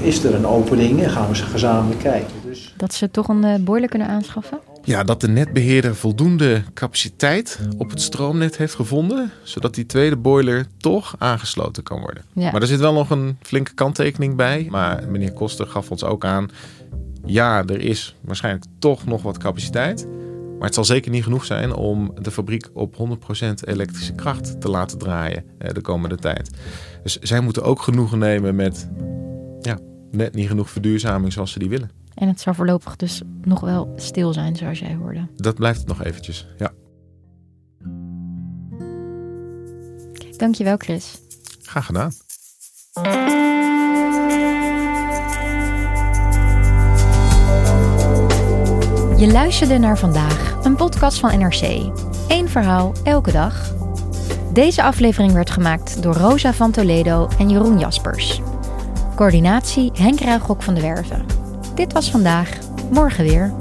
is 0.00 0.24
er 0.24 0.34
een 0.34 0.46
opening 0.46 1.02
en 1.02 1.10
gaan 1.10 1.28
we 1.28 1.36
ze 1.36 1.44
gezamenlijk 1.44 2.00
kijken. 2.00 2.32
Dus... 2.44 2.74
Dat 2.76 2.94
ze 2.94 3.10
toch 3.10 3.28
een 3.28 3.44
uh, 3.44 3.54
boiler 3.54 3.88
kunnen 3.88 4.08
aanschaffen? 4.08 4.58
Ja, 4.84 5.04
dat 5.04 5.20
de 5.20 5.28
netbeheerder 5.28 5.96
voldoende 5.96 6.62
capaciteit 6.74 7.58
op 7.78 7.90
het 7.90 8.00
stroomnet 8.00 8.56
heeft 8.56 8.74
gevonden, 8.74 9.30
zodat 9.42 9.74
die 9.74 9.86
tweede 9.86 10.16
boiler 10.16 10.66
toch 10.76 11.14
aangesloten 11.18 11.82
kan 11.82 12.00
worden. 12.00 12.22
Ja. 12.32 12.50
Maar 12.50 12.60
er 12.60 12.66
zit 12.66 12.80
wel 12.80 12.92
nog 12.92 13.10
een 13.10 13.36
flinke 13.42 13.74
kanttekening 13.74 14.36
bij. 14.36 14.66
Maar 14.70 15.02
meneer 15.08 15.32
Koster 15.32 15.66
gaf 15.66 15.90
ons 15.90 16.04
ook 16.04 16.24
aan, 16.24 16.50
ja, 17.24 17.64
er 17.66 17.80
is 17.80 18.14
waarschijnlijk 18.20 18.64
toch 18.78 19.06
nog 19.06 19.22
wat 19.22 19.38
capaciteit. 19.38 20.06
Maar 20.60 20.68
het 20.68 20.78
zal 20.78 20.84
zeker 20.84 21.10
niet 21.10 21.24
genoeg 21.24 21.44
zijn 21.44 21.74
om 21.74 22.14
de 22.22 22.30
fabriek 22.30 22.70
op 22.72 22.94
100% 22.94 23.52
elektrische 23.64 24.12
kracht 24.12 24.60
te 24.60 24.68
laten 24.68 24.98
draaien 24.98 25.44
eh, 25.58 25.72
de 25.72 25.80
komende 25.80 26.16
tijd. 26.16 26.50
Dus 27.02 27.18
zij 27.18 27.40
moeten 27.40 27.62
ook 27.62 27.82
genoegen 27.82 28.18
nemen 28.18 28.54
met 28.54 28.90
ja, 29.60 29.78
net 30.10 30.34
niet 30.34 30.48
genoeg 30.48 30.70
verduurzaming 30.70 31.32
zoals 31.32 31.52
ze 31.52 31.58
die 31.58 31.68
willen. 31.68 31.90
En 32.14 32.28
het 32.28 32.40
zal 32.40 32.54
voorlopig 32.54 32.96
dus 32.96 33.22
nog 33.42 33.60
wel 33.60 33.92
stil 33.96 34.32
zijn, 34.32 34.56
zoals 34.56 34.78
jij 34.78 34.94
hoorde. 34.94 35.28
Dat 35.36 35.54
blijft 35.54 35.78
het 35.78 35.88
nog 35.88 36.02
eventjes, 36.02 36.46
ja. 36.58 36.72
Dankjewel, 40.36 40.76
Chris. 40.76 41.18
Graag 41.62 41.86
gedaan. 41.86 42.12
Je 49.20 49.32
luisterde 49.32 49.78
naar 49.78 49.98
vandaag, 49.98 50.58
een 50.62 50.76
podcast 50.76 51.18
van 51.18 51.38
NRC. 51.38 51.62
Eén 52.28 52.48
verhaal, 52.48 52.92
elke 53.04 53.32
dag. 53.32 53.74
Deze 54.52 54.82
aflevering 54.82 55.32
werd 55.32 55.50
gemaakt 55.50 56.02
door 56.02 56.14
Rosa 56.14 56.52
van 56.52 56.70
Toledo 56.70 57.28
en 57.38 57.50
Jeroen 57.50 57.78
Jaspers. 57.78 58.40
Coördinatie 59.16 59.90
Henk 59.94 60.20
Ruigrok 60.20 60.62
van 60.62 60.74
de 60.74 60.80
Werven. 60.80 61.26
Dit 61.74 61.92
was 61.92 62.10
vandaag, 62.10 62.58
morgen 62.90 63.24
weer. 63.24 63.52